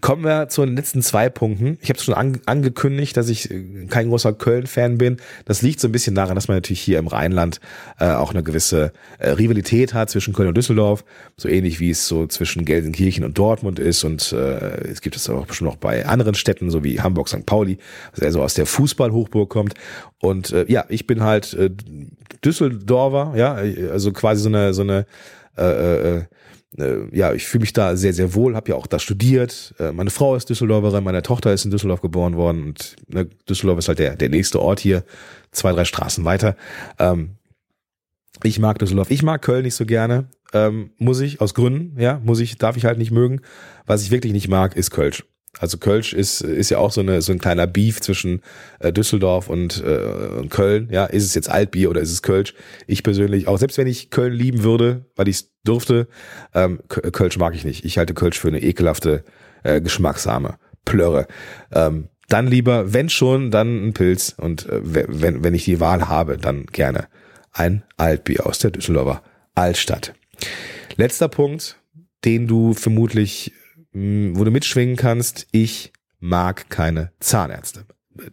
[0.00, 1.78] Kommen wir zu den letzten zwei Punkten.
[1.80, 5.18] Ich habe es schon an, angekündigt, dass ich äh, kein großer Köln-Fan bin.
[5.44, 7.60] Das liegt so ein bisschen daran, dass man natürlich hier im Rheinland
[8.00, 11.04] äh, auch eine gewisse äh, Rivalität hat zwischen Köln und Düsseldorf,
[11.36, 14.02] so ähnlich wie es so zwischen Gelsenkirchen und Dortmund ist.
[14.02, 17.46] Und äh, es gibt es auch schon noch bei anderen Städten, so wie Hamburg, St.
[17.46, 17.78] Pauli,
[18.12, 19.74] was also aus der Fußballhochburg kommt.
[20.18, 21.70] Und äh, ja, ich bin halt äh,
[22.44, 23.54] Düsseldorfer, ja,
[23.92, 25.06] also quasi so eine so eine
[25.56, 26.22] äh, äh,
[26.78, 29.74] äh, ja, ich fühle mich da sehr, sehr wohl, habe ja auch da studiert.
[29.78, 33.78] Äh, meine Frau ist Düsseldorferin, meine Tochter ist in Düsseldorf geboren worden und ne, Düsseldorf
[33.78, 35.04] ist halt der, der nächste Ort hier,
[35.52, 36.56] zwei, drei Straßen weiter.
[36.98, 37.36] Ähm,
[38.42, 42.20] ich mag Düsseldorf, ich mag Köln nicht so gerne, ähm, muss ich, aus Gründen, ja,
[42.24, 43.40] muss ich, darf ich halt nicht mögen.
[43.86, 45.24] Was ich wirklich nicht mag, ist Kölsch.
[45.58, 48.42] Also Kölsch ist, ist ja auch so, eine, so ein kleiner Beef zwischen
[48.80, 50.88] äh, Düsseldorf und, äh, und Köln.
[50.90, 52.54] Ja, ist es jetzt Altbier oder ist es Kölsch?
[52.86, 56.08] Ich persönlich, auch selbst wenn ich Köln lieben würde, weil ich es durfte,
[56.54, 57.84] ähm, Kölsch mag ich nicht.
[57.84, 59.24] Ich halte Kölsch für eine ekelhafte,
[59.62, 61.26] äh, geschmacksame Plörre.
[61.72, 66.08] Ähm, dann lieber, wenn schon, dann ein Pilz und äh, wenn, wenn ich die Wahl
[66.08, 67.06] habe, dann gerne
[67.52, 69.22] ein Altbier aus der Düsseldorfer
[69.54, 70.14] Altstadt.
[70.96, 71.78] Letzter Punkt,
[72.24, 73.52] den du vermutlich,
[73.94, 77.86] wo du mitschwingen kannst, ich mag keine Zahnärzte.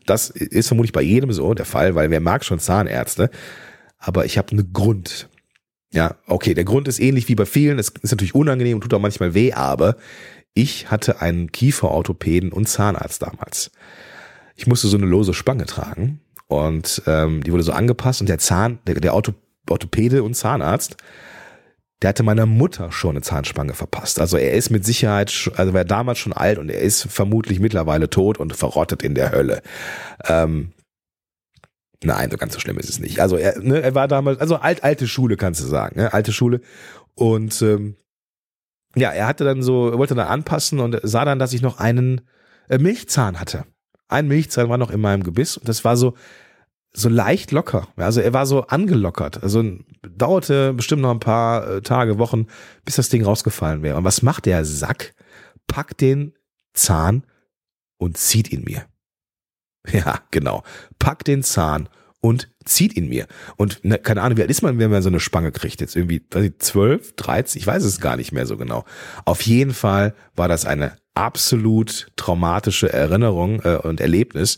[0.05, 3.29] Das ist vermutlich bei jedem so der Fall, weil wer mag schon Zahnärzte,
[3.97, 5.29] aber ich habe einen Grund.
[5.93, 8.93] Ja, okay, der Grund ist ähnlich wie bei vielen, es ist natürlich unangenehm und tut
[8.93, 9.97] auch manchmal weh, aber
[10.53, 13.71] ich hatte einen Kieferorthopäden und Zahnarzt damals.
[14.55, 18.39] Ich musste so eine lose Spange tragen und ähm, die wurde so angepasst und der
[18.39, 20.97] Zahn, der, der Orthopäde und Zahnarzt,
[22.01, 24.19] der hatte meiner Mutter schon eine Zahnspange verpasst.
[24.19, 28.09] Also er ist mit Sicherheit, also war damals schon alt und er ist vermutlich mittlerweile
[28.09, 29.61] tot und verrottet in der Hölle.
[30.25, 30.71] Ähm,
[32.03, 33.19] nein, so ganz so schlimm ist es nicht.
[33.19, 36.11] Also er, ne, er war damals, also alt, alte Schule kannst du sagen, ne?
[36.11, 36.61] alte Schule.
[37.13, 37.95] Und ähm,
[38.95, 42.21] ja, er hatte dann so, wollte dann anpassen und sah dann, dass ich noch einen
[42.67, 43.65] äh, Milchzahn hatte.
[44.07, 46.15] Ein Milchzahn war noch in meinem Gebiss und das war so,
[46.93, 47.87] so leicht locker.
[47.95, 49.43] Also er war so angelockert.
[49.43, 49.63] Also
[50.01, 52.47] dauerte bestimmt noch ein paar äh, Tage, Wochen,
[52.85, 53.97] bis das Ding rausgefallen wäre.
[53.97, 55.13] Und was macht der Sack?
[55.67, 56.33] Packt den
[56.73, 57.23] Zahn
[57.97, 58.85] und zieht ihn mir.
[59.91, 60.61] Ja, genau.
[60.99, 63.25] Packt den Zahn und zieht ihn mir.
[63.57, 65.81] Und ne, keine Ahnung, wie alt ist man, wenn man so eine Spange kriegt?
[65.81, 68.85] Jetzt irgendwie, 12, 13, ich weiß es gar nicht mehr so genau.
[69.25, 74.57] Auf jeden Fall war das eine absolut traumatische Erinnerung äh, und Erlebnis.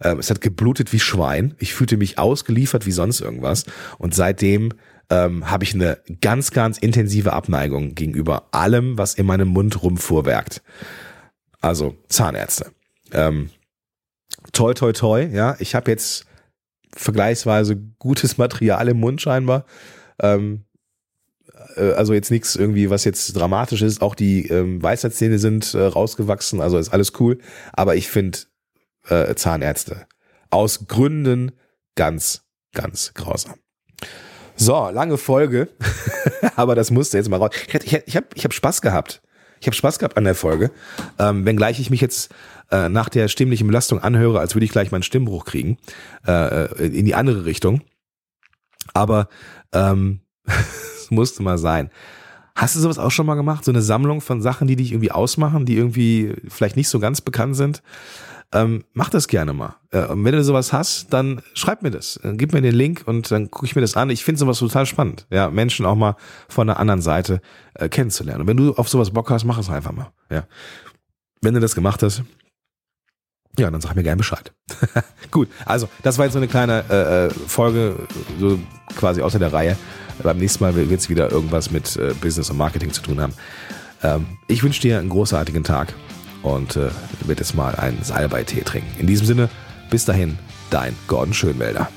[0.00, 1.54] Ähm, es hat geblutet wie Schwein.
[1.58, 3.64] Ich fühlte mich ausgeliefert wie sonst irgendwas.
[3.98, 4.70] Und seitdem
[5.10, 10.62] ähm, habe ich eine ganz, ganz intensive Abneigung gegenüber allem, was in meinem Mund rumfuhrwerkt.
[11.60, 12.72] Also Zahnärzte.
[13.12, 13.50] Ähm,
[14.52, 15.28] toi, toi, toi.
[15.32, 16.26] Ja, ich habe jetzt
[16.94, 19.64] vergleichsweise gutes Material im Mund scheinbar.
[20.20, 20.64] Ähm,
[21.76, 24.02] äh, also jetzt nichts irgendwie, was jetzt dramatisch ist.
[24.02, 27.38] Auch die ähm, Weisheitszähne sind äh, rausgewachsen, also ist alles cool.
[27.72, 28.38] Aber ich finde
[29.08, 30.06] äh, Zahnärzte
[30.50, 31.52] aus Gründen
[31.96, 33.54] ganz, ganz grausam.
[34.56, 35.68] So, lange Folge,
[36.56, 37.50] aber das musste jetzt mal raus.
[37.66, 39.20] Ich, ich, ich habe ich hab Spaß gehabt.
[39.60, 40.70] Ich habe Spaß gehabt an der Folge,
[41.18, 42.32] ähm, wenngleich ich mich jetzt
[42.70, 45.78] äh, nach der stimmlichen Belastung anhöre, als würde ich gleich meinen Stimmbruch kriegen,
[46.26, 47.82] äh, äh in die andere Richtung.
[48.92, 49.28] Aber
[49.72, 50.20] ähm,
[51.14, 51.90] musste mal sein.
[52.56, 53.64] Hast du sowas auch schon mal gemacht?
[53.64, 57.20] So eine Sammlung von Sachen, die dich irgendwie ausmachen, die irgendwie vielleicht nicht so ganz
[57.20, 57.82] bekannt sind?
[58.52, 59.74] Ähm, mach das gerne mal.
[59.90, 62.16] Äh, und wenn du sowas hast, dann schreib mir das.
[62.18, 64.10] Äh, gib mir den Link und dann gucke ich mir das an.
[64.10, 66.16] Ich finde sowas total spannend, ja, Menschen auch mal
[66.48, 67.40] von der anderen Seite
[67.74, 68.42] äh, kennenzulernen.
[68.42, 70.12] Und wenn du auf sowas Bock hast, mach es einfach mal.
[70.30, 70.44] Ja.
[71.40, 72.22] Wenn du das gemacht hast,
[73.58, 74.52] ja, dann sag mir gerne Bescheid.
[75.30, 77.96] Gut, also das war jetzt so eine kleine äh, äh, Folge,
[78.38, 78.58] so
[78.96, 79.76] quasi außer der Reihe.
[80.22, 83.34] Beim nächsten Mal wird es wieder irgendwas mit äh, Business und Marketing zu tun haben.
[84.02, 85.92] Ähm, ich wünsche dir einen großartigen Tag
[86.42, 86.90] und äh,
[87.24, 89.00] wird jetzt mal einen Salbei-Tee trinken.
[89.00, 89.48] In diesem Sinne,
[89.90, 90.38] bis dahin,
[90.70, 91.88] dein Gordon Schönwälder.